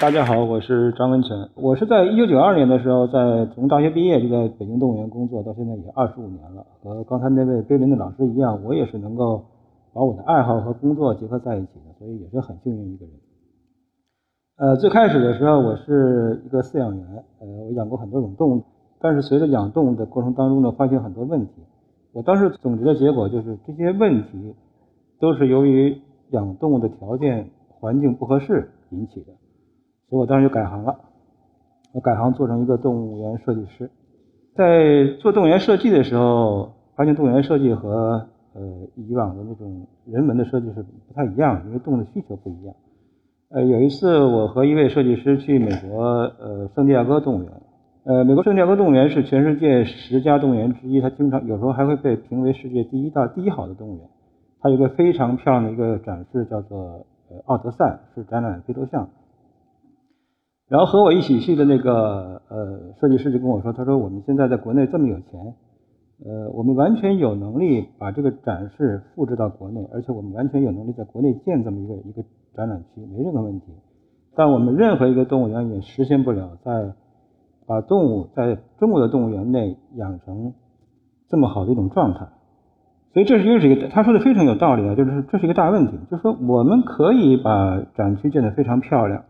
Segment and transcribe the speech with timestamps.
[0.00, 1.50] 大家好，我是张文全。
[1.56, 6.64] 我是在一九九二年的时候，在从大学毕业就在北京动物园工作，到现在也二十五年了。
[6.82, 9.44] 和刚才那位碑林的老师一样，我也是能够
[9.92, 13.14] 把我的爱好和工作结合在一起的，所以也是很幸运一个人。
[14.56, 17.06] 呃，最开始的时候，我是一个饲养员，
[17.40, 18.62] 呃，我养过很多种动物，
[19.02, 21.52] 但是随着养动物的过程当中呢，发现很多问题。
[22.14, 24.54] 我当时总结的结果就是，这些问题
[25.20, 29.34] 都是由于养动物的条件环境不合适引起的。
[30.10, 30.96] 所以我当时就改行了，
[31.92, 33.88] 我改行做成一个动物园设计师。
[34.56, 38.60] 在做动物园设计的时候，发现动物园设计和呃
[38.96, 42.74] 以往的那种人文的设计是不太一样，因为动物的需求不一样。
[43.50, 47.52] 呃，有一次我和一位设计师去美国呃圣地亚哥动物园，
[48.04, 54.08] 呃，美国圣地亚哥动物园是全世界十家动物园之一，它经常有时候还会被评为世界第一大第一好的动物园。
[54.60, 59.08] 它有个非常漂亮的一个展示，叫做呃奥德赛，是展览非洲象。
[60.70, 65.54] 然后和我一起去的那个呃设计师就跟我说，他说我们现在在国内这么有钱，
[66.24, 72.22] 呃，我们完全有能力把这个展示复制到国内，而且我们完全有能力在国内建这么一个一个
[72.54, 73.66] 展览区，没任何问题。
[74.36, 76.92] 但我们任何一个动物园也实现不了在
[77.66, 80.54] 把动物在中国的动物园内养成
[81.28, 82.28] 这么好的一种状态。
[83.12, 89.24] 所以这是又是一个他说的非常有道理啊，就是这是一个大问题，就是说我们可以把展区建得非常漂亮。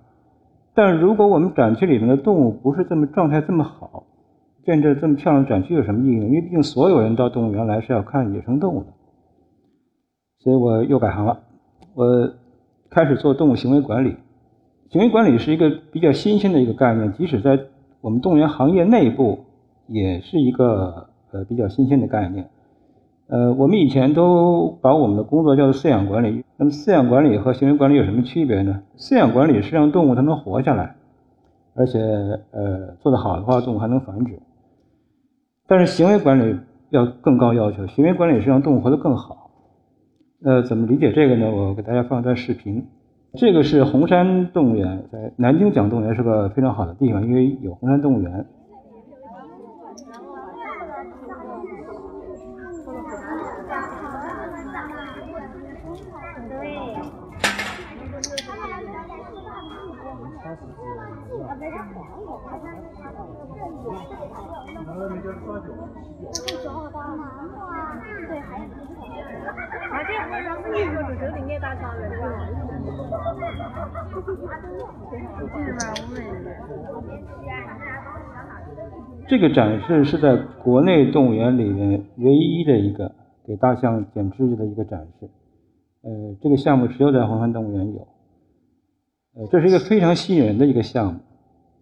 [0.83, 4.05] 但如果我们展区里面的动物不是这么状态这么好，
[4.65, 6.25] 建这这么漂亮展区有什么意义呢？
[6.25, 8.87] 因为毕竟所有人到动物园来是要看野生动物的，
[10.39, 11.39] 所以我又改行了，
[11.93, 12.33] 我
[12.89, 14.17] 开始做动物行为管理。
[14.89, 17.61] 行为管理是一个比较新鲜的一个概念，即使在
[18.01, 19.41] 我们动物园行业内部，
[19.87, 22.49] 也是一个呃比较新鲜的概念。
[23.31, 26.45] 呃，我们以前都把我们的工作叫做饲养管理。
[26.57, 28.83] 那么，饲养管理和行为管理有什么区别呢？
[28.99, 30.97] 饲养管理是让动物它能活下来，
[31.75, 34.41] 而且呃做得好的话，动物还能繁殖。
[35.69, 36.57] 但是行为管理
[36.91, 39.51] 要更高要求，行为管理是让动物活得更好。
[40.43, 41.49] 呃，怎么理解这个呢？
[41.53, 42.85] 我给大家放一段视频。
[43.35, 48.47] 这个是红山动物园，在南京讲动物园是个非常好的地方，因为有红山动物园。
[79.29, 83.13] 这个展示是在国内动物园里面唯一的一个
[83.47, 85.29] 给大象剪指甲的一个展示。
[86.03, 88.07] 呃，这个项目只有在红山动物园有。
[89.47, 91.21] 这是一个非常吸引人的一个项目。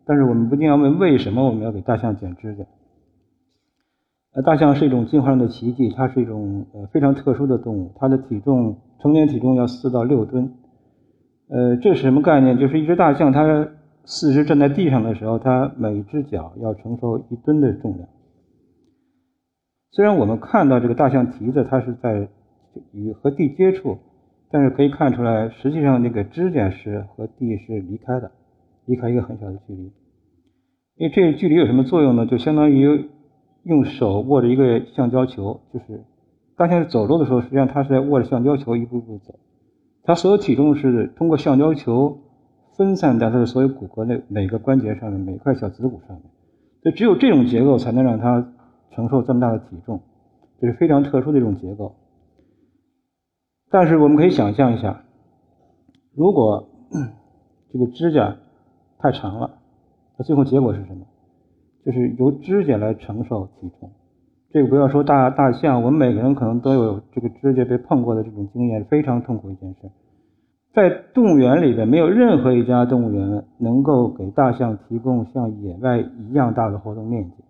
[0.07, 2.65] 但是我们不禁要问，为什么我们要给大象剪指甲？
[4.35, 10.55] 呃，大象是一种进化上的奇迹，它是一种呃非常特殊的动物，它的体重成年体重要四到六吨。
[11.49, 12.59] 呃，这是什么概念？
[12.59, 13.69] 就是一只大象，它
[14.05, 18.09] 四肢站在地上的时候，它每只脚要承受一吨的重量。
[19.91, 22.29] 虽然我们看到这个大象蹄子它是在
[22.93, 23.99] 与和地接触，
[24.51, 28.31] 但是可以看出来，实际上那个支点是和地是离开的，
[28.87, 29.93] 离开一个很小的距离。
[30.97, 32.27] 因为这个距离有什么作用呢？
[32.27, 33.09] 就相当于
[33.65, 36.03] 用手握着一个橡胶球，就是
[36.57, 39.39] 大象走路的时候，实际上它是在握着橡胶球一步步走。
[40.03, 42.19] 它所有体重是通过橡胶球
[42.77, 46.23] 分散在它的所有骨骼内每个关节上面，每块小子骨上面，
[46.83, 48.53] 所以只有这种结构才能让它
[48.93, 50.01] 承受这么大的体重，
[50.59, 51.95] 这是非常特殊的一种结构。
[53.71, 55.03] 但是我们可以想象一下，
[56.15, 56.69] 如果
[57.73, 58.37] 这个指甲
[58.99, 59.59] 太长了，
[60.17, 61.05] 那最后结果是什么？
[61.85, 63.91] 就是由指甲来承受体重。
[64.51, 69.91] 这个不要说大大象，我们每个人可能都有这个指甲被碰过的这种经验，非常痛苦一件事。
[70.73, 77.45] 在动物园里边，没有任何一家动物园能够给大象提供像野外一样大的活动面积。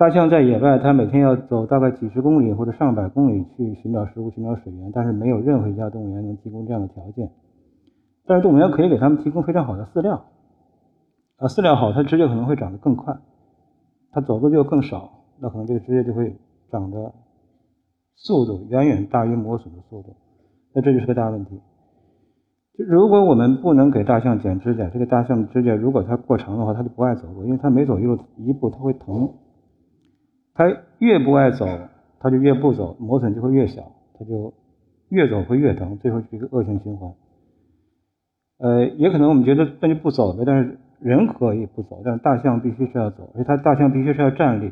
[0.00, 7.30] 大象在野外，它每天要走大概几十公里或者上百公里去寻找食物、寻找水源，但是没有任何一家动物园能提供这样的条件。
[8.24, 10.24] 但是动物园可以给他们提供非常好的饲料，
[11.36, 13.14] 啊，饲料好，它指甲可能会长得更快，
[14.10, 15.10] 它走的就更少。
[15.38, 16.34] 那可能这个指甲就会
[16.70, 17.12] 长的
[18.14, 20.16] 速度远远大于磨损的速度，
[20.72, 21.60] 那这就是个大问题。
[22.78, 29.30] 就如果我们不能给大象剪指甲，这个大象的指甲如果它过长的话，它就不爱走路，因为它每走一路一步它会疼。
[30.60, 31.66] 它越不爱走，
[32.18, 33.80] 它就越不走，磨损就会越小，
[34.18, 34.52] 它就
[35.08, 37.10] 越走会越疼，最后是一个恶性循环。
[38.58, 44.70] 呃，也可能我们觉得那就不走呗，但是人可以不走，但是大象必须是要走，而且它大象必须是要站立。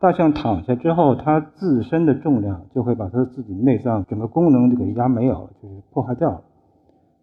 [0.00, 6.40] 大象躺下之后，它自身的重量就会把它自己内脏整个功能就给压没有了，就是破坏掉了，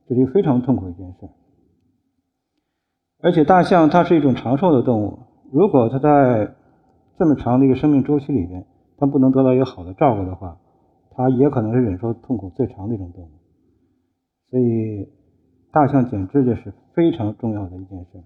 [0.07, 1.27] 这是一个非常痛苦的一件事。
[3.24, 5.18] 而且大象它是一种长寿的动物，
[5.51, 6.54] 如果它在
[7.18, 8.65] 这么长的一个生命周期里边，
[8.98, 10.57] 它不能得到一个好的照顾的话，
[11.12, 13.30] 它也可能是忍受痛苦最长的一种动物。
[14.50, 15.07] 所以，
[15.71, 18.24] 大象剪指甲是非常重要的一件事。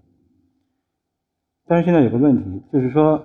[1.66, 3.24] 但是现在有个问题，就是说。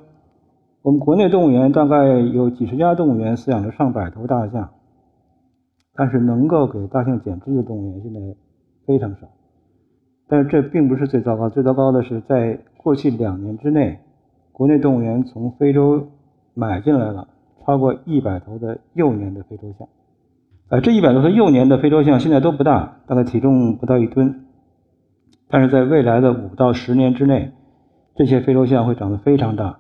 [0.81, 4.69] 我们国内动物园大概有几十家动物园饲养了上百头大象，
[5.93, 8.19] 但是能够给大象剪指的动物园现在
[8.85, 9.29] 非常少。
[10.27, 14.01] 但是这并不是最糟糕，最糟糕的是在过去两年之内，
[14.53, 16.07] 国内动物园从非洲
[16.53, 17.27] 买进来了
[17.65, 19.89] 超过一百头的幼年的非洲象。
[20.69, 24.45] 呃，这一百多头幼年的非洲象现在都不大，大概体重不到一吨，
[25.49, 27.51] 但是在未来的五到十年之内，
[28.15, 29.79] 这些非洲象会长得非常大。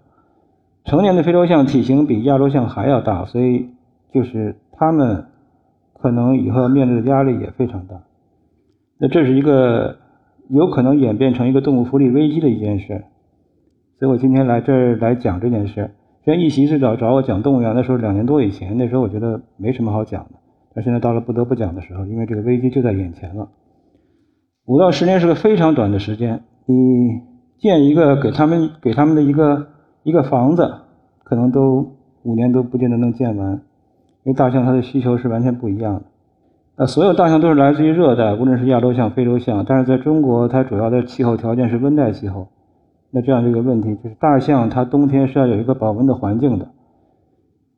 [0.85, 3.69] 成年的非洲象体型比亚洲象还要大，所以
[4.13, 5.27] 就是它们
[5.93, 8.01] 可能以后面对的压力也非常大。
[8.97, 9.97] 那这是一个
[10.49, 13.05] 有可能演变成一个动物福利危机的一件事，
[14.03, 15.89] 所以我今天来这儿来讲这件事。
[16.25, 20.31] 虽然一席最早找我讲动物园的时候，两年多以前，那时候我觉得没什么好讲的，
[20.75, 23.47] 但现在到了不得不讲的时候，因为这个危机就在眼前了。
[24.65, 27.21] 五到十年是个非常短的时间，你
[27.59, 29.67] 建一个给他们给他们的一个。
[30.03, 30.69] 一个房子
[31.23, 33.53] 可能都五年都不见得能建完，
[34.25, 36.01] 因为大象它的需求是完全不一样的。
[36.75, 42.49] 呃，所有大象都是来自于热带，无论是亚洲象、非洲象，但是在中国它主要的气候条件是温带气候。
[43.15, 46.67] 那这样这个问题就是大象它冬天是要有一个保温的环境的。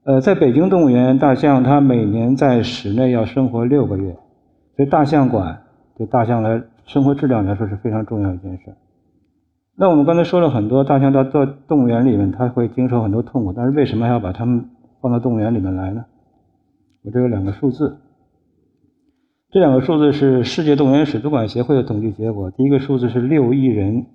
[0.05, 4.13] 呃，在北京动物园，大象它每年在室内要生活六个月，
[4.77, 5.63] 所以大象馆
[5.97, 8.73] 对大象来生活质量来说是非常重要一件事。
[9.75, 14.69] 那我们刚才说了很多，大象到到动物园里面，它会经受很多痛苦，但是为什么还要把它们
[15.01, 16.05] 放到动物园里面来呢？
[17.03, 17.97] 我这有两个数字，
[19.51, 22.51] 这两个数字是世界动物园水族馆协会的统计结果。
[22.51, 24.05] 第一个数字是六亿人，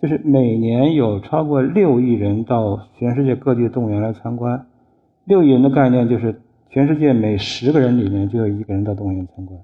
[0.00, 4.66] 就是每年有超过六亿人到全世界各地的动物园来参观。
[5.24, 9.58] 六亿人的概念就是全世界每十个人里面就有一个人到动物园参观。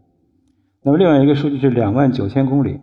[0.83, 2.81] 那么另外一个数据是两万九千公里。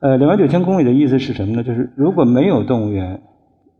[0.00, 1.62] 呃，两万九千公里的意思是什么呢？
[1.62, 3.22] 就是如果没有动物园，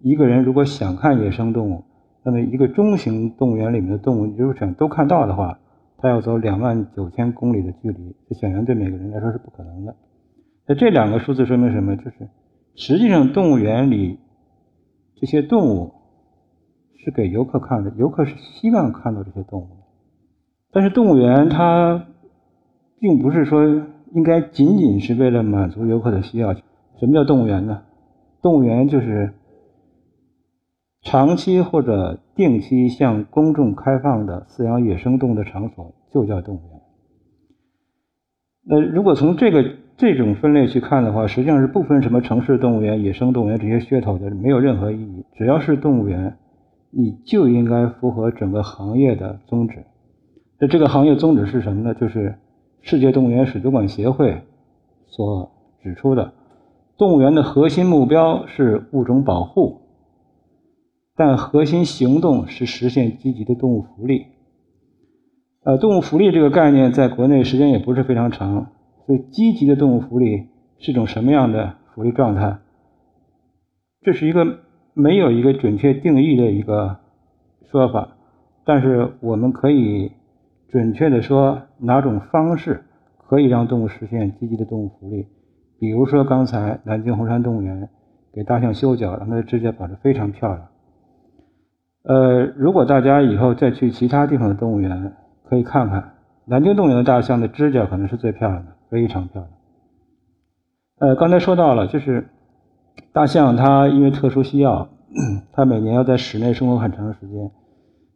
[0.00, 1.84] 一个人如果想看野生动物，
[2.22, 5.58] 那么一个中型动物园里面的动物，如果想都看到的话，
[5.98, 9.94] 他要走两万九千公里的距离，这显然对每个人来说是不可能的。
[10.66, 11.94] 那这两个数字说明什么？
[11.96, 12.28] 就是
[12.74, 14.18] 实际上动物园里
[15.16, 15.92] 这些动物
[17.04, 19.68] 是给游客看的，游客是希望看到这些动物，
[20.72, 22.06] 但是动物园它
[23.00, 23.86] 并不是说。
[24.14, 26.54] 应该仅仅是为了满足游客的需要。
[26.54, 27.82] 什么叫动物园呢？
[28.40, 29.34] 动物园就是
[31.02, 36.80] 长期或者定期向公众开放的饲养野生动物的场所，就叫动物园。
[38.62, 39.64] 那如果从这个
[39.96, 45.24] 这种分类去看的话，实际上是不分什么城市动物园、野生动物园这些噱头的，没有任何意义。
[45.36, 46.36] 只要是动物园，
[46.91, 49.84] 你就应该符合整个行业的宗旨。
[50.58, 51.94] 那这个行业宗旨是什么呢？
[51.94, 52.36] 就是。
[52.86, 54.43] 世界动物园水族馆协会
[55.06, 55.51] 所
[55.82, 56.34] 指出的，
[56.98, 59.81] 动物园的核心目标是物种保护，
[61.17, 64.27] 但核心行动是实现积极的动物福利。
[65.63, 68.67] 呃，动物福利这个概念在国内时间也不是非常长，
[69.06, 72.58] 所以积极的动物福利是种什么样的福利状态？
[74.03, 74.61] 这是一个
[74.94, 76.99] 没有一个准确定义的一个
[77.70, 78.17] 说法，
[78.65, 80.13] 但是我们可以。
[80.70, 82.82] 准确的说，哪种方式
[83.29, 85.29] 可以让动物实现积极的动物福利？
[85.79, 87.89] 比如说，刚才南京红山动物园
[88.32, 90.67] 给大象修脚，让它的指甲保持非常漂亮。
[92.03, 95.13] 呃，如果大家以后再去其他地方的动物园，
[95.44, 99.51] 可以看看南京动物园的大象的指甲可能是最漂亮的，非常漂亮。
[101.01, 102.29] 呃，刚才说到了，就是
[103.13, 104.89] 大象它因为特殊需要，
[105.53, 107.51] 它每年要在室内生活很长时间，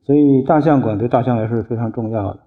[0.04, 2.38] 所以大象馆对大象来说是非常重要的。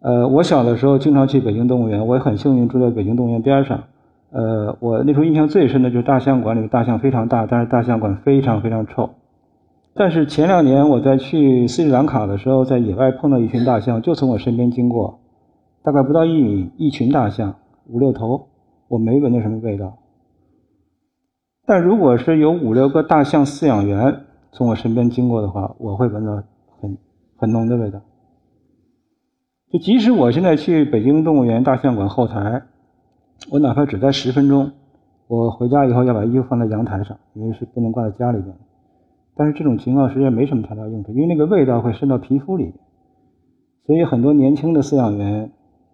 [0.00, 3.84] 呃，我小的时候经常去北京动物园，我也很幸运住在北京动物园边上。
[4.32, 9.10] 呃，我那时候印象最深的就是大象馆里的大象非常大，但是大象馆非常非常臭。
[9.94, 15.20] 但是前两年我在去斯里兰卡的时候，在野外碰到一群大象，就从我身边经过，
[15.82, 17.56] 大概不到一米，一群大象
[17.88, 18.48] 五六头，
[18.88, 19.98] 我没闻到什么味道。
[21.66, 26.42] 但如果是有五六个大象饲养员从我身边经过的话，我会闻到
[26.80, 26.98] 很
[27.36, 28.00] 很浓的味道。
[29.72, 32.62] 就即使我现在去北京动物园大象馆后台，
[33.50, 34.72] 我哪怕只待十分钟，
[35.26, 38.54] 我回家以后要把衣服放在阳台上，因为是不能挂在家里边。
[39.34, 42.74] 但是这种情况实际上没什么太大用处，因为那个味道会渗到皮肤里。
[43.86, 45.50] 所以很多年轻的饲养员，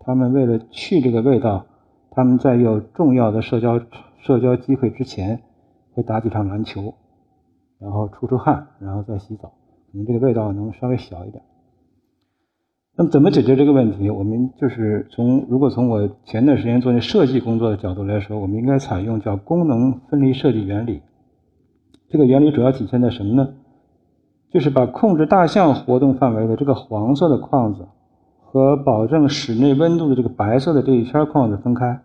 [0.09, 1.67] 他们为了去这个味道，
[2.13, 3.79] 他们在有重要的社交
[4.23, 5.43] 社交机会之前，
[5.93, 6.95] 会打几场篮球，
[7.79, 9.53] 然后出出汗，然后再洗澡，
[9.93, 11.43] 可能这个味道能稍微小一点。
[12.97, 14.09] 那么怎么解决这个问题？
[14.09, 21.03] 我们就是从如果从我前段时间做那设计工作的角度来说，我们应该采用叫功能分离设计原理。
[22.09, 23.51] 这个原理主要体现在什么呢？
[24.51, 27.89] 就是把控制大象活动范围的这个黄色的框子
[28.51, 32.01] 和保证室内温度的这个白色的这一圈框子分开，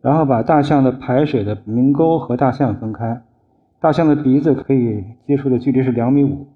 [0.00, 3.22] 然后把大象的排水的明沟和大象分开。
[3.78, 6.46] 大象的鼻子可以接触的距离是两米五，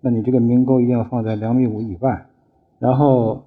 [0.00, 2.26] 那你这个明沟一定要放在两米五以外。
[2.80, 3.44] 然后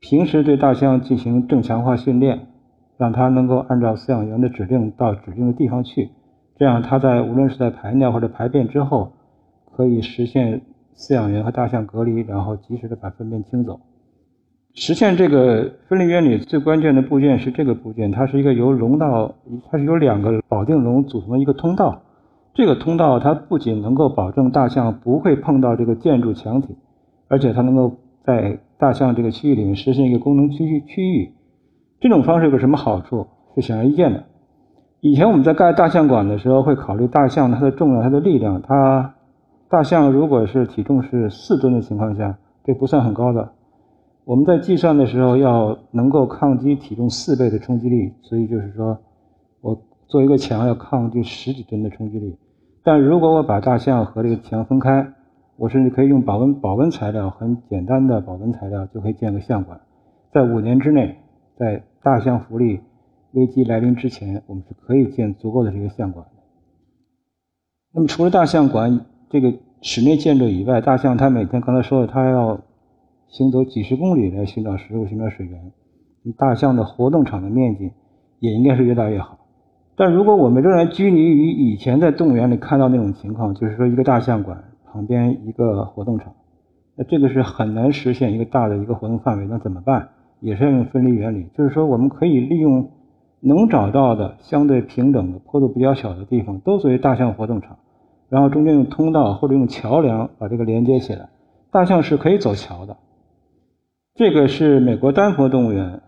[0.00, 2.48] 平时对大象进行正强化训练，
[2.96, 6.10] 让它能够按照饲养员的指令到指定的地方去。
[6.56, 9.12] 这样，它在无论是在排尿或者排便之后，
[9.76, 10.62] 可以实现
[10.98, 13.78] 饲养员和大象隔离，然后及时的把粪便清走。
[14.74, 19.34] 实现这个分离原理最关键的部件是这个部件，它是一个由笼道，
[19.70, 22.02] 它是由两个保定笼组成的一个通道。
[22.52, 26.76] 这个通道它不仅能够保证大象不会碰到这个建筑墙体，
[27.28, 31.32] 而且它能够在大象这个区域里面实现一个功能区域区域。
[32.00, 33.26] 这种方式有个什么好处？
[33.54, 34.24] 是显而易见的。
[35.00, 38.62] 以前我们在盖大象馆的时候，会考虑大象它的重量、它的力量。
[38.62, 39.14] 它
[39.68, 43.52] 大象如果是体重是四吨的情况下，这不算很高的。
[44.24, 48.98] 我们在计算的时候要能够抗击体重四倍的冲击力，所以就是说
[49.60, 52.38] 我做一个墙要抗拒十几吨的冲击力。
[52.82, 55.12] 但如果我把大象和这个墙分开，
[55.56, 59.80] 我甚至可以用保温保温材料，很简单的保温材料就可以建个象馆，
[60.32, 61.16] 在五年之内，
[61.56, 62.80] 在大象福利。
[63.32, 66.42] 危机来临之前，我们是可以建足够的这个象馆的。
[67.92, 72.60] 那么，除了大象馆这个室内建筑以外，大象它每天刚才说了，它要
[73.28, 75.72] 行走几十公里来寻找食物、寻找水源。
[76.36, 77.90] 大象的活动场的面积
[78.40, 79.38] 也应该是越大越好。
[79.96, 86.32] 但如果我们仍然拘泥于以前在动物园里看到那种情况，就是说一个大象馆旁边一个活动场，
[86.96, 89.46] 那这个是很难实现一个大的一个活动范围。
[89.46, 90.08] 那怎么办？
[90.40, 92.90] 也是要用分离原理，就是说我们可以利用。
[93.40, 97.76] 能找到的相对平整的坡度比较小的地方，都作为大象活动场，
[98.28, 101.28] 然后中间用通道或者用桥梁把这个连接起来。
[101.70, 102.96] 大象是可以走桥的，
[104.14, 106.00] 这个是美国丹佛动物园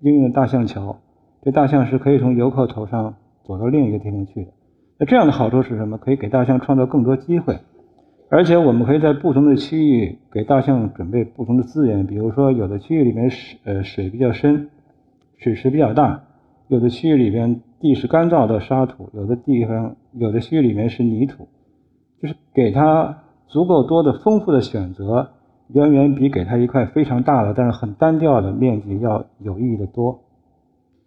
[0.00, 0.98] 应用大象桥，
[1.42, 4.50] 这大象是可以从游客头上走到另一个地方去的。
[4.98, 5.96] 那这样的好处是什么？
[5.98, 7.58] 可以给大象创造更多机会，
[8.30, 14.70] 而且我们可以在不同的区域给大象准备不同的资源，比如说有的区域里面水呃水比较深，
[15.38, 16.24] 水池比较大。
[16.68, 21.46] 有的区域里边地是干燥的沙土，有的地方有的区域里面是泥土，
[22.22, 25.30] 就是给它足够多的丰富的选择，
[25.68, 30.20] 远远比给它一块非常大的但是很单调的面积要有意义的多。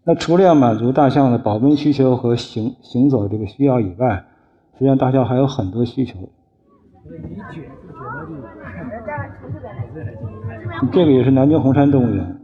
[0.04, 4.24] 那除了要满足大象的保温需求和行行走这个需要以外，
[4.74, 6.18] 实际上大象还有很多需求。
[10.92, 12.40] 这个也是南京红山动物园，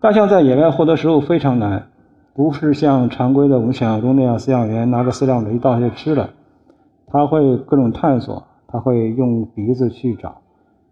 [0.00, 1.88] 大象在野外获得食物非常难。
[2.32, 6.30] 不是像常规的我们想象中那样，饲养员拿个饲料一倒下就吃了，
[7.10, 10.42] 他会各种探索，他会用鼻子去找，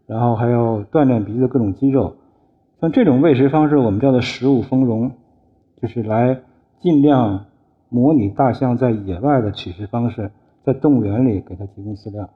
[0.07, 2.17] 然后还要锻炼鼻子各种肌肉。
[2.81, 5.13] 像这种喂食方式，我们叫做食物丰容，
[5.81, 6.41] 就是来
[6.81, 7.47] 尽量
[7.89, 10.31] 模拟大象在野外的取食方式，
[10.65, 12.29] 在动物园里给它提供饲料。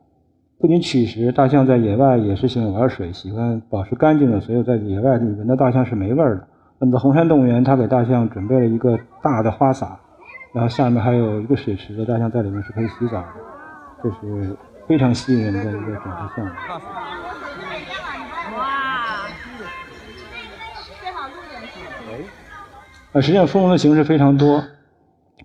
[0.58, 6.48] 不仅取食，大象在野外也是喜欢玩水，喜欢保持干净的，所以在野外你闻到大象是没味儿的。
[6.78, 9.98] 那么红山动物园，它给大象准备了一个大的花洒，
[10.52, 13.26] 然后下面还有一个水池，大象在里面是可以洗澡的，
[14.02, 14.56] 这是
[14.88, 16.52] 非常吸引人的一个展示项目。
[18.56, 19.28] 哇！
[21.00, 21.62] 最好录点
[22.10, 22.18] 哎，
[23.12, 24.62] 呃，实际上丰容的形式非常多，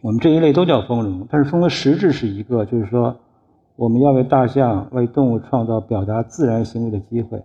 [0.02, 3.20] 我们这一类都叫丰容，但是丰容实质是一个，就是说
[3.76, 7.44] 我们要为大象、为动物创造表达自然行为的机会。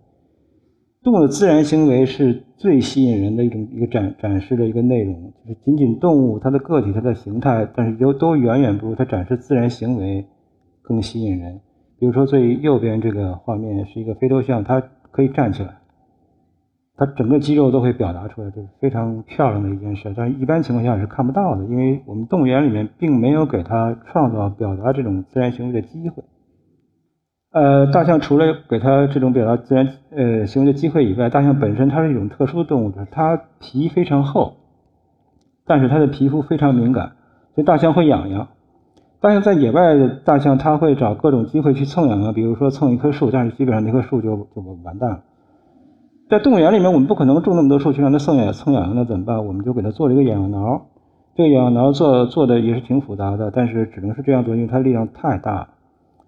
[1.02, 10.26] 动物的自然行为是最吸引人的一种一个展展示的一个内容，就是仅仅动物它的个体它的形态，但是都都远远不如它展示自然行为
[10.92, 11.60] 更吸引人。
[11.98, 15.78] 比如说最右边这个画面是一个非洲象，它可以站起来，
[16.96, 20.12] 它整个肌肉都会表达出来，这是非常漂亮的一件事。
[20.16, 26.22] 但是一般情况下是看不到的，因为我们动物园里面并没有给它创造表达这种自然行为的机会。
[27.52, 34.56] 呃，大象除了给它这种表达自然呃行为的机会以外，大象本身它是一种特殊动物，它皮非常厚。
[35.64, 37.12] 但是它的皮肤非常敏感，
[37.54, 38.48] 所以大象会痒痒。
[39.22, 45.20] 大象在野外，大象它会找各种机会去蹭痒痒，比如说蹭一棵树，但是基本上那棵树就就完蛋了。
[46.28, 49.46] 在动物园里面，我们不可能种那么多树去让它蹭痒蹭痒痒，那怎么办？
[49.46, 50.86] 我们就给它做了一个痒痒挠。
[51.36, 55.68] 这个痒痒挠做做的也是挺复杂的，但是只能是这样做，因为它力量太大了。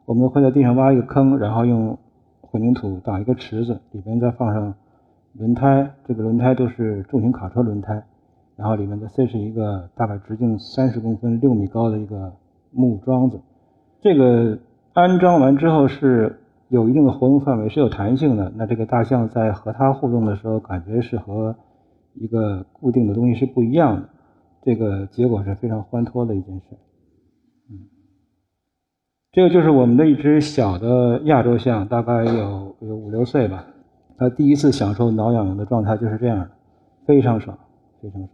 [0.04, 1.98] 我们会在地上挖一个坑，然后用
[2.42, 4.72] 混凝土打一个池子，里边再放上
[5.32, 8.04] 轮胎，这个轮胎都是重型卡车轮胎，
[8.54, 12.32] 然后里面再塞上一个大概直径三十公分、六米高的一个。
[12.74, 13.40] 木桩子，
[14.00, 14.58] 这个
[14.92, 18.52] 安装完之后是有一定的活动范围，是有弹性的。
[18.56, 21.56] 那这个大象在和它互动的时候，感觉是和
[22.14, 24.08] 一个固定的东西是不一样的。
[24.62, 26.62] 这个结果是非常欢脱的一件事。
[27.70, 27.78] 嗯，
[29.32, 33.66] 这个就是我们的一只小的亚洲象，大概有有五六岁吧。
[34.16, 36.50] 它第一次享受挠痒痒的状态就是这样的，
[37.04, 37.58] 非常爽，
[38.00, 38.30] 非常爽。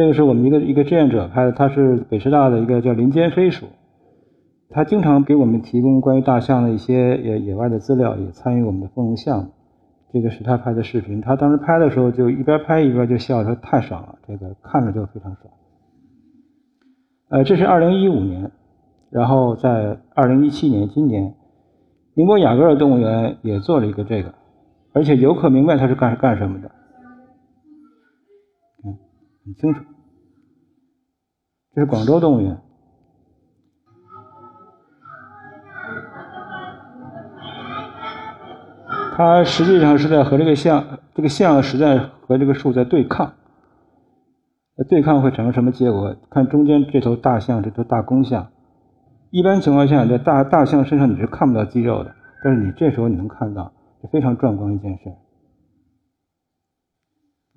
[0.00, 3.66] 这个是我们一个一个志愿者拍的，他是北师大的一个叫林间飞鼠，
[4.70, 9.50] 他经常给我们提供关于大象的一些野野外的资料，也参与我们的丰容项目。
[10.10, 15.52] 这个是他拍的视频，他当时拍的时候就一边拍一边就笑，说太爽了，这个看着就非常爽。
[17.28, 18.50] 呃，这是二零一五年，
[19.10, 21.34] 然后在二零一七年，今年
[22.14, 24.34] 宁波雅戈尔动物园也做了一个这个，
[24.94, 26.70] 而且游客明白它是干干什么的。
[28.86, 28.96] 嗯
[29.42, 29.82] 很清楚，
[31.74, 32.60] 这是广州动物园，
[39.16, 43.34] 它实际上是在和这个象，这个象实在和这个树在对抗。
[44.88, 46.16] 对抗会产生什么结果？
[46.30, 48.50] 看中间这头大象，这头大公象。
[49.30, 55.12] 一般情况下，在大大象身上你是看不到肌肉的，但是你这时候你能看到，是非常壮观一件事。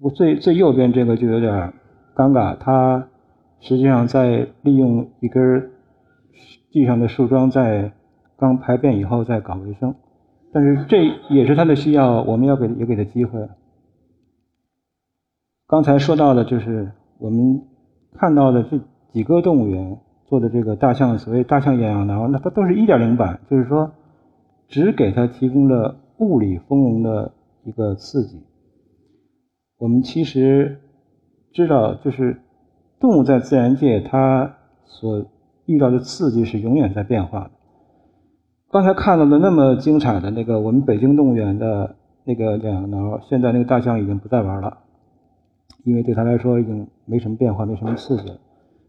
[0.01, 1.73] 我最最右边这个就有点
[2.13, 3.07] 尴尬，它
[3.65, 5.71] 实际上在利用一根
[6.69, 7.93] 地上的树桩，在
[8.37, 9.95] 刚排便以后再搞卫生，
[10.51, 13.39] 但是这也是它的需要，我们要给也给它机会。
[15.65, 17.61] 刚才说到的就是我们
[18.19, 18.79] 看到的这
[19.13, 23.93] 几个动物园做的这个大象，所谓大象痒痒挠，那它都是一点零版，就是说
[24.67, 28.43] 只给它提供了物理丰容的一个刺激。
[29.77, 30.81] 我们其实
[31.53, 32.41] 知道，就是
[33.03, 35.25] 动物在自然界，它所
[35.65, 37.51] 遇到的刺激是永远在变化的。
[38.71, 44.77] 刚才看到的那么精彩的那个我们北京动物园的那个两挠，现在那个大象已经不再玩了，
[45.83, 48.37] 因为对它来说已经没什么变化，没什么刺激了。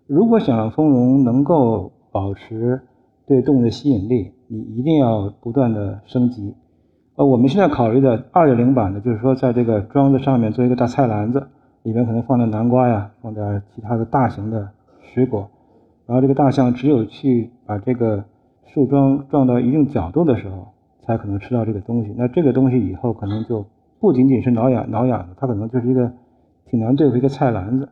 [0.06, 2.80] 如果想让丰容能够保持
[3.26, 6.54] 对动物的吸引力，你一定要不断的升级。
[7.16, 11.48] 呃，我们现在考虑的二点零版的，就是说，在这个桩子上面做一个大菜篮子，
[11.84, 14.68] 里面可能放点南瓜呀，放点其他的大型的
[15.00, 15.48] 水果，
[16.06, 18.24] 然后这个大象只有去把这个
[18.66, 20.66] 树桩撞到一定角度的时候，
[21.00, 22.12] 才可能吃到这个东西。
[22.18, 23.64] 那这个东西以后可能就
[24.00, 26.10] 不仅仅是挠痒挠痒的，它可能就是一个
[26.66, 27.88] 挺难对付一个菜篮子。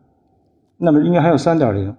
[0.76, 1.94] 那么应该还有三点零，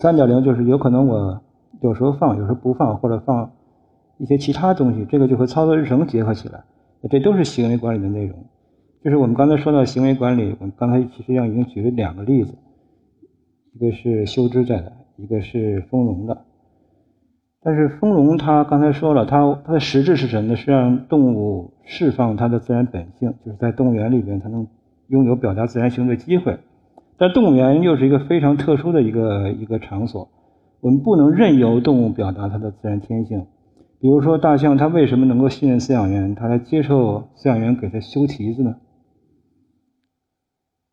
[0.00, 1.40] 三点零就是有可能我
[1.80, 3.50] 有时候放，有时候不放，或者放。
[4.18, 6.64] 一些其他东西，这个就和操作日程结合起来，
[7.10, 8.34] 这都是行为管理的内容。
[9.06, 12.56] 就是我们刚才说到行为管理，我们刚才其实上已经举了两个例子，
[13.72, 16.38] 一个是修枝在的，一个是丰容的。
[17.62, 20.56] 但是丰容，它刚才说了，它它的实质是什么呢？
[20.56, 24.66] 是让动物释放它的自然本性，就是在动物园里边，它能
[25.06, 26.58] 拥有表达自然行为的机会。
[27.16, 30.28] 但动物园又是一个非常特殊的一个一个场所，
[30.80, 33.46] 我们不能任由动物表达它的自然天性。
[34.00, 38.74] 比如说，大象它为什么能够信任饲养员，它来接受饲养员给它修蹄子呢？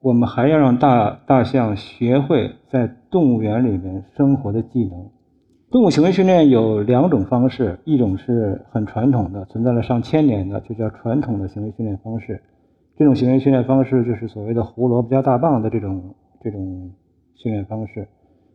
[0.03, 5.09] 我们还要让大大象学会在动物园里面生活的技能。
[5.71, 12.43] 动物行为训练有两种方式，一种是很传统的，存在了上千年的，就叫传统的行为训练方式。
[12.97, 16.91] 这种行为训练方式就是所谓的胡萝卜加大棒的这种这种
[17.35, 18.05] 训练方式。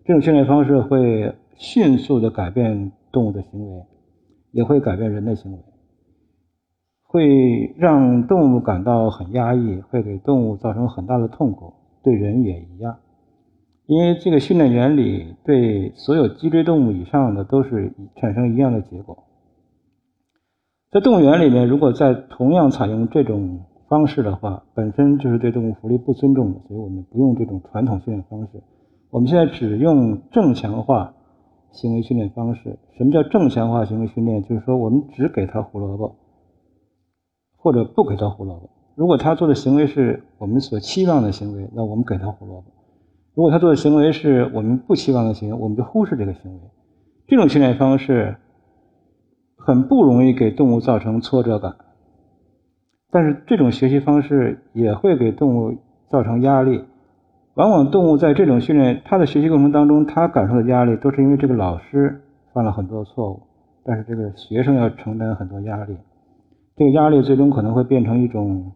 [0.05, 3.83] 这种训练方式会迅速的改变动物的行为。
[4.53, 5.59] 也会改变人的行为，
[7.09, 11.73] 会让动物感到很压抑，会给动物造成很大的痛苦，
[12.05, 12.99] 对人也一样。
[13.87, 19.25] 因为这个训练原理对所有脊椎动物以上的都是产生一样的结果。
[20.93, 28.63] 在动物园里面，如果在同样采用这种方式的话，本身就是对动物福利不尊重的，所以我们不用这种传统训练方式。
[29.11, 31.15] 我们现在只用正强化。
[31.71, 34.43] 行为训练方式，什么叫正强化行为训练？
[34.43, 36.17] 就是说，我们只给它胡萝卜，
[37.69, 38.71] 或者不给他胡萝卜。
[38.95, 42.71] 如果他做的行为是我们所期望的行为，那我们给他胡萝卜；
[43.35, 46.61] 如果他做的行为是我们不期望的行为，我们就忽视这个行为。
[47.27, 48.39] 这种训练方式
[49.55, 51.77] 很不容易给动物造成挫折感，
[53.11, 55.77] 但是这种学习方式也会给动物
[56.09, 56.87] 造成压力。
[57.53, 62.23] 往往动物在这种训练，它的学习过程当中，它感受的压力都是因为这个老师
[62.55, 63.43] 犯了很多错误，
[63.85, 65.95] 但是这个学生要承担很多压力。
[66.79, 68.71] 这个压力最终可能会变成一种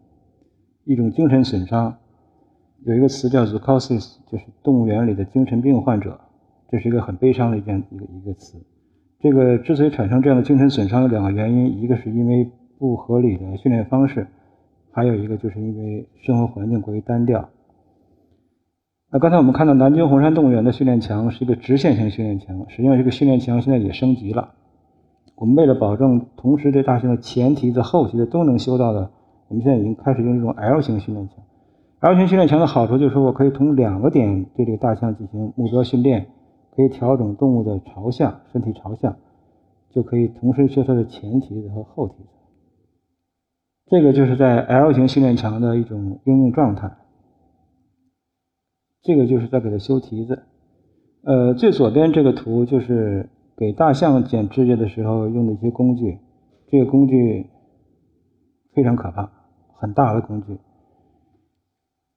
[0.83, 1.95] 一种精神损伤。
[2.83, 6.19] 有一个词叫 “psychosis”，就是动物园里的精神病患者。
[6.69, 8.57] 这是一个很悲伤的一件一个一个词。
[9.21, 14.27] 这个之所以产生这样的精神损伤，有两个原因：一个是因为不合理的训练方式，
[14.91, 17.47] 还有一个就是因为生活环境过于单调。
[19.11, 24.55] 那刚才我们看到南京红山动物园的训练墙是一个直线型训练墙，实际上这个训练墙现在也升级了。
[25.35, 29.11] 我们为了保证同时对大象的前蹄子、后蹄子都能修到的，
[29.47, 31.37] 我们现在已经开始用这种 L 型训练墙。
[31.99, 36.27] L 型训练墙的好处就是我可以从两个点对这个大象进行目标训练，
[36.75, 39.17] 可以调整动物的朝向、身体朝向，
[39.89, 42.29] 就可以同时修它的前蹄子和后蹄子。
[43.87, 46.91] 这个就是在 L 型训练墙的一种应用状态。
[49.01, 50.43] 这个就是在给它修蹄子。
[51.23, 53.29] 呃，最左边这个图就是。
[53.55, 56.17] 给大象剪指甲的时候用的一些工具，
[56.67, 57.47] 这个工具
[58.73, 59.31] 非常可怕，
[59.75, 60.57] 很大的工具。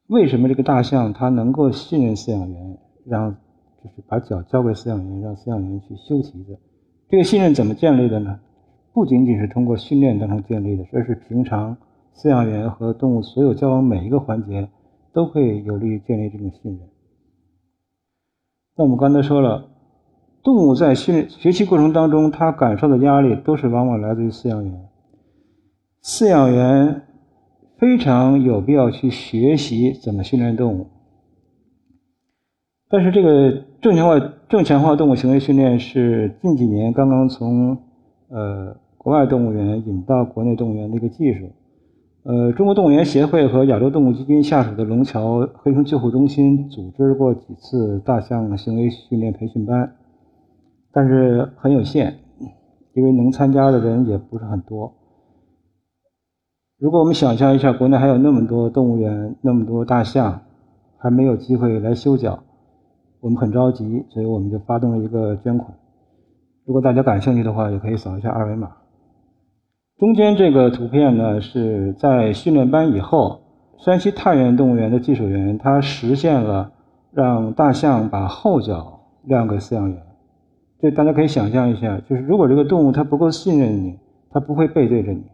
[0.06, 3.32] 为什么这个大象它能够信任饲养员，让
[3.84, 6.58] 就是把脚交给饲养员，让饲养员去修蹄子？
[7.10, 8.40] 这个信任怎么建立的呢？
[8.94, 11.76] 不仅仅是通过训练当中建立的，而是平常
[12.14, 14.70] 饲养员和动物所有交往每一个环节
[15.12, 16.88] 都会有利于建立这种信任。
[18.74, 19.75] 那我们刚才说了。
[20.46, 24.88] 动物在训学习过程当中，它感受的压力都是往往来自于饲养员。
[26.04, 27.02] 饲养员
[27.78, 30.86] 非常有必要去学习怎么训练动物。
[32.88, 37.76] 但是，这个正强化正强化动物行为训练是近几年刚刚从
[38.28, 41.50] 呃国外动物园引到国内动物园的一个技术。
[42.22, 49.96] 呃，中国动物园协会和亚洲动物基金下属的龙桥黑熊救护中心组织过几次大象行为训练培训班。
[50.96, 52.20] 但是很有限，
[52.94, 54.94] 因为能参加的人也不是很多。
[56.78, 60.40] 如果我们想象一下，国内还有那么多动物园，那么多大象，
[60.96, 62.42] 还没有机会来修脚，
[63.20, 65.76] 我们很着急，所以我们就发动了一个捐款。
[66.64, 68.70] 如果大家感兴趣的话，也可以扫一下二维码。
[69.98, 73.42] 中间这个图片呢，是在训练班以后，
[73.80, 76.72] 山西太原动物园的技术员他实现了
[77.12, 80.02] 让大象把后脚让给饲养员。
[80.78, 83.98] 这大家可以想象一下，就是如果这个动物它不够信任你，
[84.30, 85.24] 它不会背对着你，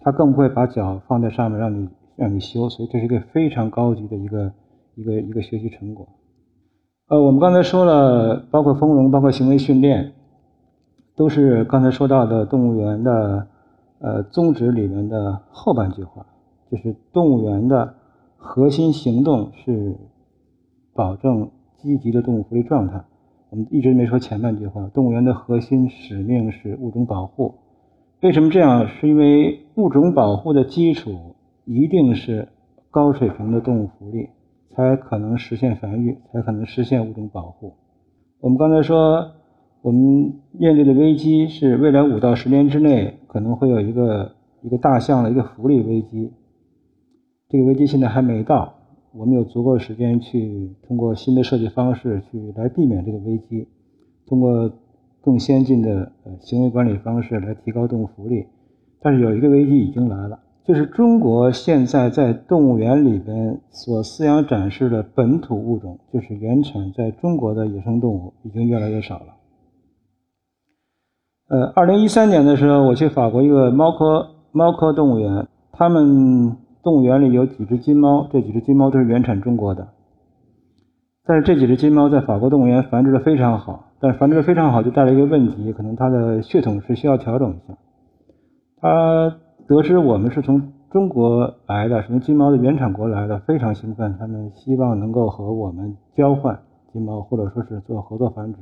[0.00, 4.52] 它更不会把脚放在上面让你让你修，所以这是一个非常高级的一个
[4.96, 6.08] 一个一个学习成果。
[7.08, 10.12] 呃，我们刚才说了，包括丰容，包括行为训练，
[11.14, 13.46] 都是刚才说到的动物园的
[14.00, 16.26] 呃宗旨里面的后半句话，
[16.70, 17.94] 就是动物园的
[18.36, 19.96] 核心行动是
[20.92, 23.04] 保证积极的动物福利状态。
[23.52, 24.88] 我们一直没说前半句话。
[24.94, 27.56] 动物园的核心使命是物种保护。
[28.22, 28.88] 为什么这样？
[28.88, 31.36] 是因为物种保护的基础
[31.66, 32.48] 一定是
[32.90, 34.30] 高水平的动物福利，
[34.70, 37.74] 才可能实现繁育，才可能实现物种保护。
[38.40, 39.32] 我们刚才说，
[39.82, 46.32] 我们面对的危机是未来五到十年之内可能会有一个一个大象的一个福利危机。
[47.50, 48.78] 这个危机现在还没到。
[49.14, 53.68] 我们有足够时间去通过新的设计方式去来避免这个危机，
[54.26, 54.72] 通过
[55.20, 58.46] 更先进的呃行为管理方式来提高动物福利。
[59.02, 69.26] 但是有一个危机已经来了，就是中国现在在动物园里边所饲养展示的本土物种，就是原产在中国的野生动物已经越来越少了。
[71.48, 76.56] 呃，二零一三年的时候，我去法国一个猫科猫科动物园，他们。
[76.82, 79.88] 动物园里有几只金猫，这几只金猫都是原产中国的。
[81.24, 87.78] 但是这几只金猫在法国动物园繁殖的非常好，但是繁殖的非常好就带来一个问题，可能它的血统是需要调整一下。
[88.80, 89.36] 他
[89.68, 96.58] 得知我们是从中国来的，是从金猫的原产国来的，非常兴奋，他们希望能够和我们交换
[96.92, 98.58] 金猫，或者说是做合作繁殖。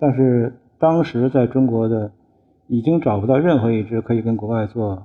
[0.00, 2.10] 但是当时在中国的
[2.66, 5.04] 已经找不到任何一只可以跟国外做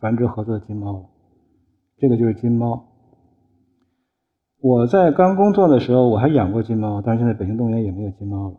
[0.00, 1.02] 繁殖合作的金猫了。
[2.02, 2.84] 这个就是金猫。
[4.60, 8.56] 我在刚工作的时候，我还养过金猫，但是现在北京动物园也没有金猫了。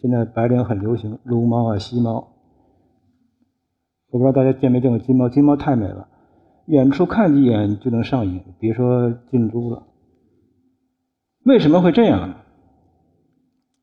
[0.00, 2.28] 现在白领很流行撸猫啊、吸猫。
[4.10, 5.28] 我不知道大家见没见过金猫？
[5.28, 6.08] 金猫太美了，
[6.64, 9.82] 远处看几眼就能上瘾，别说进猪了。
[11.44, 12.36] 为什么会这样？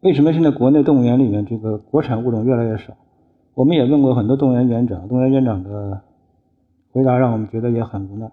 [0.02, 2.98] 为什么现在国内动物园里面这个国产物种越来越少？
[3.54, 6.02] 我们也问过很多动物园园长，动物园园长的
[6.92, 8.32] 回答让我们觉得也很无奈。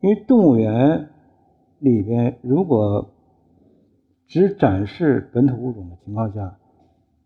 [0.00, 1.08] 因为动物园
[1.78, 3.10] 里边如果
[4.26, 6.58] 只展示本土物种的情况下，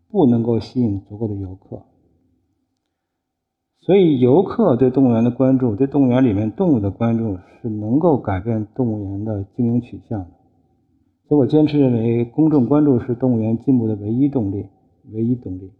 [0.09, 1.83] 不能够吸引足够的游客，
[3.79, 10.31] 所以游客对动物园的关注，对动物园里面动物的关注，是能够改变动物园的经营取向的。
[11.27, 14.67] 所以我坚持认为，公众关注是动物园进步的唯一动力，
[15.11, 15.71] 唯一动力。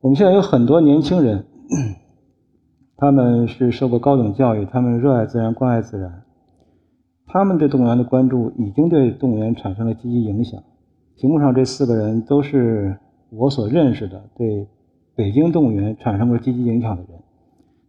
[0.00, 1.46] 我们现在有很多年轻人，
[2.96, 6.22] 他们是受过高等教育，他们热爱自然，关爱自然，
[7.26, 10.62] 他们对动物园的关注已经对动物园产生了积极影响。
[11.16, 12.96] 屏幕上这四个人都是
[13.30, 14.68] 我所认识的对
[15.14, 17.20] 北京动物园产生过积极影响的人。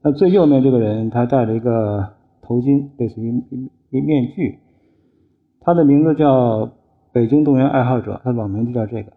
[0.01, 3.43] 那最右面这个人，他戴了一个头巾，类似于
[3.89, 4.59] 一面具。
[5.61, 6.69] 他的名字叫
[7.11, 9.11] 北京动物园爱好者，他的网名就叫这个。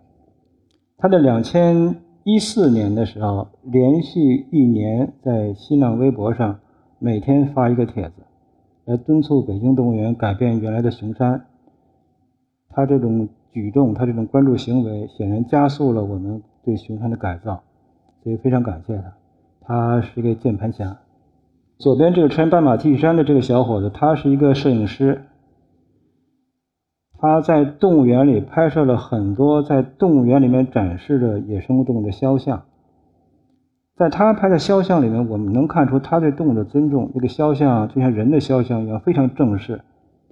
[0.98, 1.96] 他的两千
[2.32, 6.60] 一四年的时候，连续一年在新浪微博上
[7.00, 8.22] 每天发一个帖子，
[8.84, 11.46] 来敦促北京动物园改变原来的熊山。
[12.68, 17.64] 他这种举动，他这种关注行为，显然加速了我们对熊山的改造，
[18.22, 19.12] 所以非常感谢他。
[19.62, 20.98] 他是一个键盘侠。
[21.78, 25.24] 左边这个穿斑马 T 恤衫的这个小伙子，他是一个摄影师。
[27.20, 32.62] 他在动物园里拍摄了很多在动物园里面展示的野生动物的肖像，
[33.94, 37.10] 在他拍的肖像里面，我们能看出他对动物的尊重。
[37.12, 39.82] 这个肖像就像人的肖像一样，非常正式，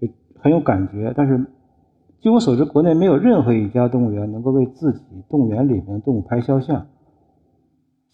[0.01, 0.09] 就
[0.41, 1.13] 很有感觉。
[1.15, 1.45] 但是，
[2.23, 6.87] 据我所知，国内没有任何一家动物园能够为自己动物园里面的动物拍肖像。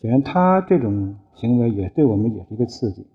[0.00, 3.06] 显然，他这种行为也对我们也是一个刺激。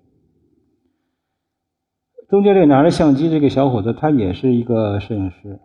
[2.29, 5.59] 中间这个拿着相机这个小伙子，他也是一个摄影师。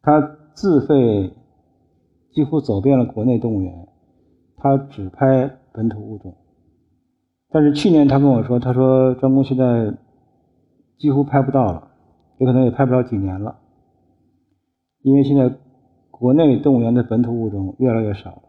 [0.00, 0.20] 他
[0.54, 1.32] 自费
[2.30, 3.88] 几乎走遍了国内动物园，
[4.56, 6.36] 他只拍本土物种。
[7.50, 9.92] 但是去年他跟我说，他说张工现在
[10.98, 11.88] 几乎拍不到了，
[12.38, 13.58] 有可能也拍不了几年了，
[15.02, 15.52] 因为现在
[16.12, 18.42] 国内动物园的本土物种越来越少了，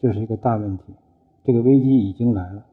[0.00, 0.84] 这是一个大问题，
[1.44, 2.64] 这个危机已经来了。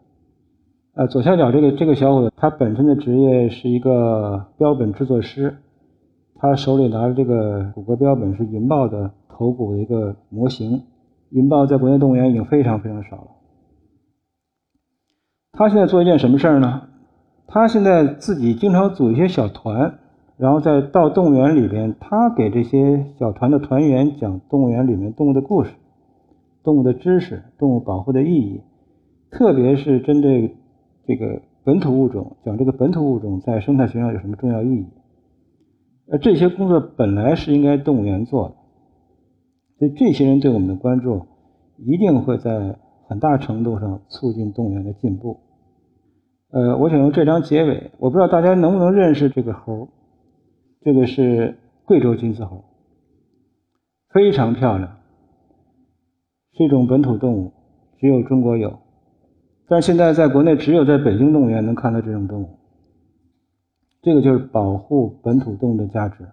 [0.93, 5.56] 呃，左下角这个这个小伙子，他本身的职业是一个标本制作师，
[6.36, 10.84] 他手里拿着这个骨骼标本是云豹的头骨的一个模型。
[11.30, 13.27] 云豹在国内动物园已经非常非常少了。
[15.54, 16.82] 他现在做一件什么事儿呢？
[17.47, 19.97] 他现在自己经常组一些小团，
[20.36, 25.71] 然后再到动物园里边，他给这些小团的团员讲动物园里面动物的故事、
[26.65, 28.60] 动物的知识、动物保护的意义，
[29.30, 30.58] 特别是针对。
[31.07, 34.85] 这个本土物种讲这个本土物种在生态学上有什么重要意义？
[36.09, 38.55] 而这些工作本来是应该动物园做的，
[39.79, 41.25] 所以这些人对我们的关注，
[41.77, 45.39] 一定会在很大程度上促进动物园的进步。
[46.49, 49.87] 呃，我想用这张结尾，我不知道大家能不能认识这个猴，
[50.81, 52.65] 这个是贵州金丝猴，
[54.09, 54.97] 非常漂亮，
[56.57, 57.53] 是一种本土动物，
[57.99, 58.79] 只有中国有。
[59.71, 62.49] 但现在在国内只有在北京动物园能看到这种动物，
[64.01, 66.27] 这个就是保护本土动物的价值。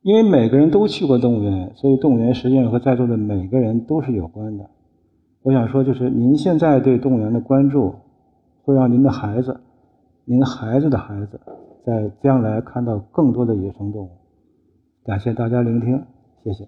[0.00, 4.70] 因为每个人都去过动物园，所以动物园实际上和在座的每个人都是有关的。
[5.42, 7.94] 我想说，就是您现在对动物园的关注，
[8.62, 9.60] 会让您的孩子、
[10.24, 11.38] 您孩子的孩子，
[11.84, 14.10] 在将来看到更多的野生动物。
[15.04, 16.02] 感谢大家聆听，
[16.42, 16.66] 谢谢。